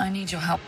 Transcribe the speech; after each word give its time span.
I 0.00 0.10
need 0.10 0.30
your 0.30 0.40
help. 0.42 0.60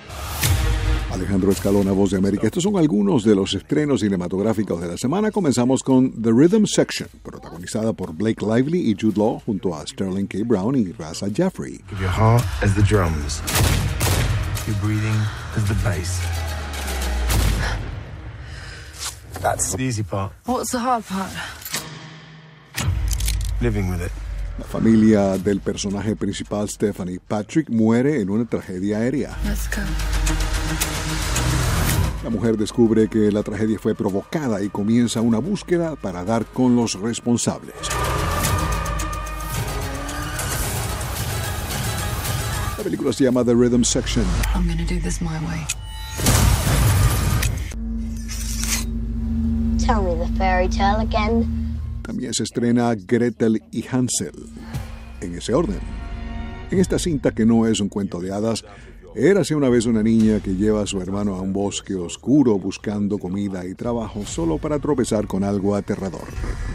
Alejandro 1.12 1.52
Escalona, 1.52 1.92
Voz 1.92 2.10
de 2.10 2.16
América. 2.16 2.46
Estos 2.46 2.62
son 2.62 2.78
algunos 2.78 3.22
de 3.22 3.34
los 3.34 3.52
estrenos 3.52 4.00
cinematográficos 4.00 4.80
de 4.80 4.88
la 4.88 4.96
semana. 4.96 5.30
Comenzamos 5.30 5.82
con 5.82 6.10
The 6.22 6.30
Rhythm 6.30 6.64
Section, 6.64 7.08
protagonizada 7.22 7.92
por 7.92 8.14
Blake 8.14 8.44
Lively 8.44 8.90
y 8.90 8.96
Jude 8.98 9.18
Law 9.18 9.40
junto 9.44 9.74
a 9.74 9.86
Sterling 9.86 10.26
K. 10.26 10.38
Brown 10.44 10.74
y 10.74 10.92
Raza 10.92 11.26
Jeffrey. 11.30 11.82
Give 11.90 12.00
your 12.00 12.10
heart 12.10 12.42
as 12.62 12.74
the 12.74 12.82
drums. 12.82 13.42
Your 14.66 14.76
breathing 14.80 15.18
as 15.56 15.68
the 15.68 15.74
bass. 15.84 16.20
That's 19.42 19.74
the 19.74 19.82
easy 19.82 20.02
part. 20.02 20.32
What's 20.46 20.70
the 20.70 20.78
hard 20.78 21.04
part? 21.04 21.32
Living 23.60 23.90
with 23.90 24.00
it. 24.00 24.12
La 24.58 24.64
familia 24.66 25.38
del 25.38 25.60
personaje 25.60 26.14
principal, 26.14 26.68
Stephanie 26.68 27.18
Patrick, 27.26 27.70
muere 27.70 28.20
en 28.20 28.30
una 28.30 28.44
tragedia 28.44 28.98
aérea. 28.98 29.36
Let's 29.44 29.68
go. 29.68 29.82
La 32.22 32.30
mujer 32.30 32.56
descubre 32.56 33.08
que 33.08 33.32
la 33.32 33.42
tragedia 33.42 33.78
fue 33.78 33.94
provocada 33.94 34.62
y 34.62 34.68
comienza 34.68 35.20
una 35.20 35.38
búsqueda 35.38 35.96
para 35.96 36.24
dar 36.24 36.44
con 36.44 36.76
los 36.76 37.00
responsables. 37.00 37.74
La 42.78 42.84
película 42.84 43.12
se 43.12 43.24
llama 43.24 43.44
The 43.44 43.54
Rhythm 43.54 43.82
Section. 43.82 44.24
I'm 44.54 44.68
gonna 44.68 44.84
do 44.84 45.00
this 45.00 45.20
my 45.20 45.38
way. 45.46 45.66
Tell 49.78 50.02
me 50.02 50.14
the 50.14 50.30
fairy 50.38 50.68
tale 50.68 51.00
again. 51.00 51.61
Se 52.30 52.44
estrena 52.44 52.94
Gretel 52.94 53.62
y 53.72 53.84
Hansel. 53.90 54.32
En 55.20 55.34
ese 55.34 55.54
orden. 55.54 55.80
En 56.70 56.78
esta 56.78 56.98
cinta 56.98 57.32
que 57.32 57.44
no 57.44 57.66
es 57.66 57.80
un 57.80 57.88
cuento 57.88 58.20
de 58.20 58.32
hadas, 58.32 58.64
érase 59.14 59.54
una 59.54 59.68
vez 59.68 59.86
una 59.86 60.02
niña 60.02 60.40
que 60.40 60.54
lleva 60.54 60.82
a 60.82 60.86
su 60.86 61.00
hermano 61.00 61.34
a 61.34 61.40
un 61.40 61.52
bosque 61.52 61.94
oscuro 61.96 62.58
buscando 62.58 63.18
comida 63.18 63.66
y 63.66 63.74
trabajo 63.74 64.24
solo 64.24 64.58
para 64.58 64.78
tropezar 64.78 65.26
con 65.26 65.42
algo 65.42 65.74
aterrador. 65.74 66.28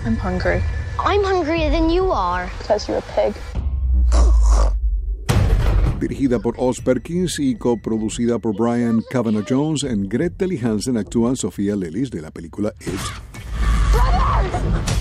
I'm 0.05 0.17
hungry. 0.17 0.61
I'm 0.99 1.23
hungrier 1.23 1.71
than 1.71 1.89
you 1.89 2.11
are. 2.11 2.49
Because 2.59 2.87
you're 2.87 2.99
a 2.99 3.15
pig. 3.15 3.33
Dirigida 5.99 6.39
por 6.39 6.55
Oz 6.59 6.79
Perkins 6.81 7.39
y 7.39 7.55
coproducida 7.55 8.37
por 8.37 8.55
Brian 8.55 9.01
Cavanagh 9.09 9.45
Jones, 9.49 9.83
en 9.83 10.07
Gretel 10.07 10.53
y 10.53 10.59
Hansen 10.59 10.97
actúan 10.97 11.35
Sofía 11.35 11.75
Lillis 11.75 12.11
de 12.11 12.21
la 12.21 12.29
película 12.29 12.71
It, 12.81 12.93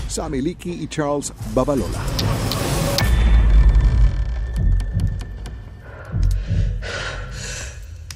Sammy 0.07 0.41
Leakey 0.41 0.83
y 0.83 0.87
Charles 0.87 1.33
Babalola. 1.53 1.99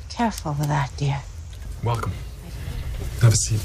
Careful 0.10 0.56
with 0.60 0.68
that, 0.68 0.90
dear. 0.98 1.22
Welcome. 1.84 2.14
Have 3.22 3.34
a 3.34 3.36
seat. 3.36 3.62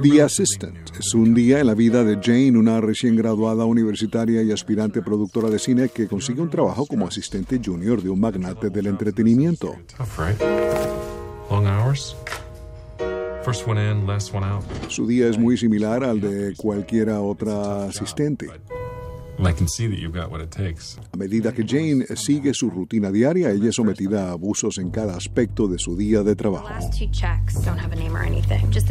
The 0.00 0.22
Assistant 0.22 0.90
es 0.98 1.14
un 1.14 1.34
día 1.34 1.60
en 1.60 1.66
la 1.66 1.74
vida 1.74 2.02
de 2.02 2.18
Jane, 2.20 2.56
una 2.56 2.80
recién 2.80 3.14
graduada 3.14 3.66
universitaria 3.66 4.42
y 4.42 4.50
aspirante 4.50 5.02
productora 5.02 5.50
de 5.50 5.58
cine 5.58 5.90
que 5.90 6.08
consigue 6.08 6.40
un 6.40 6.50
trabajo 6.50 6.86
como 6.86 7.06
asistente 7.06 7.60
junior 7.62 8.02
de 8.02 8.08
un 8.08 8.18
magnate 8.18 8.70
del 8.70 8.86
entretenimiento. 8.86 9.76
Tough, 9.96 10.18
right? 10.18 10.40
Long 11.50 11.66
hours? 11.66 12.16
First 13.44 13.66
one 13.66 13.78
in, 13.78 14.06
last 14.06 14.32
one 14.32 14.44
out. 14.44 14.62
Su 14.88 15.06
día 15.06 15.28
es 15.28 15.36
muy 15.36 15.56
similar 15.56 16.04
al 16.04 16.20
de 16.20 16.54
cualquiera 16.56 17.20
otra 17.20 17.84
asistente. 17.86 18.46
And 19.38 19.48
I 19.48 19.52
can 19.52 19.66
see 19.66 19.88
that 19.88 19.98
you've 19.98 20.12
got 20.12 20.30
what 20.30 20.40
it 20.40 20.50
takes. 20.50 20.98
A 21.12 21.16
medida 21.16 21.52
que 21.52 21.64
Jane 21.66 22.04
sigue 22.14 22.54
su 22.54 22.70
rutina 22.70 23.10
diaria, 23.10 23.50
ella 23.50 23.70
es 23.70 23.74
sometida 23.74 24.28
a 24.28 24.32
abusos 24.32 24.78
en 24.78 24.90
cada 24.90 25.16
aspecto 25.16 25.66
de 25.66 25.78
su 25.78 25.96
día 25.96 26.22
de 26.22 26.36
trabajo. 26.36 26.68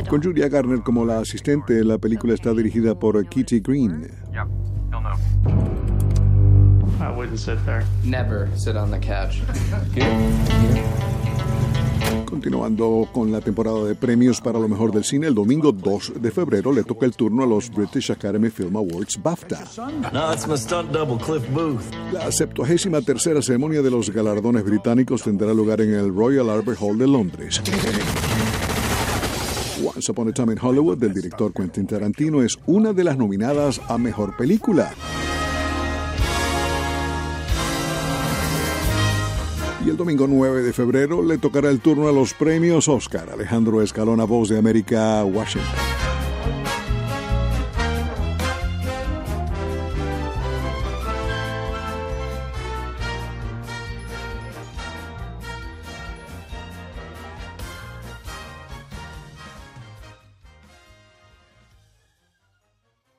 Con. 0.10 0.22
Julia 0.22 0.50
Garner 0.50 0.82
como 0.82 1.06
la 1.06 1.20
asistente, 1.20 1.84
la 1.86 1.98
película 1.98 2.34
está 2.34 2.54
dirigida 2.54 3.00
por 3.00 3.26
Kitty 3.30 3.62
Green. 3.62 4.10
I 7.00 7.10
wouldn't 7.10 7.40
sit 7.40 7.58
there. 7.66 7.86
Never 8.04 8.50
sit 8.56 8.76
on 8.76 8.92
the 8.92 9.00
couch. 9.00 9.42
Continuando 12.32 13.10
con 13.12 13.30
la 13.30 13.42
temporada 13.42 13.84
de 13.84 13.94
premios 13.94 14.40
para 14.40 14.58
lo 14.58 14.70
mejor 14.70 14.94
del 14.94 15.04
cine, 15.04 15.28
el 15.28 15.36
domingo 15.36 15.74
2 15.74 16.14
de 16.22 16.32
febrero 16.32 16.72
le 16.72 16.86
toca 16.86 17.06
el 17.06 17.14
turno 17.14 17.44
a 17.44 17.46
los 17.46 17.70
British 17.70 18.10
Academy 18.10 18.50
Film 18.50 18.78
Awards 18.78 19.22
BAFTA. 19.22 19.66
La 22.14 22.32
73 22.32 23.06
tercera 23.06 23.42
ceremonia 23.42 23.82
de 23.82 23.92
los 23.92 24.10
galardones 24.10 24.64
británicos 24.64 25.24
tendrá 25.24 25.54
lugar 25.54 25.82
en 25.82 25.94
el 25.94 26.16
Royal 26.16 26.50
Albert 26.50 26.80
Hall 26.82 26.98
de 26.98 27.08
Londres. 27.08 27.62
Once 29.84 30.10
Upon 30.10 30.30
a 30.30 30.32
Time 30.32 30.54
in 30.54 30.60
Hollywood 30.62 31.00
del 31.00 31.14
director 31.14 31.52
Quentin 31.52 31.86
Tarantino 31.86 32.42
es 32.42 32.58
una 32.66 32.94
de 32.94 33.04
las 33.04 33.18
nominadas 33.18 33.82
a 33.90 33.98
mejor 33.98 34.38
película. 34.38 34.94
Y 39.84 39.90
el 39.90 39.98
domingo 39.98 40.28
9 40.28 40.62
de 40.62 40.74
febrero 40.74 41.24
le 41.24 41.40
tocará 41.40 41.70
el 41.70 41.80
turno 41.80 42.08
a 42.08 42.12
los 42.12 42.34
premios 42.36 42.88
Oscar. 42.88 43.30
Alejandro 43.32 43.82
Escalona, 43.82 44.26
Voz 44.26 44.50
de 44.50 44.60
América, 44.60 45.24
Washington. 45.26 45.70